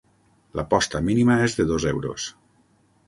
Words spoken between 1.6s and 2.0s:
dos